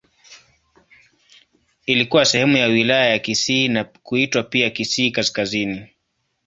Ilikuwa 1.85 2.25
sehemu 2.25 2.57
ya 2.57 2.65
Wilaya 2.67 3.09
ya 3.09 3.19
Kisii 3.19 3.67
na 3.67 3.83
kuitwa 3.83 4.43
pia 4.43 4.69
Kisii 4.69 5.11
Kaskazini. 5.11 5.87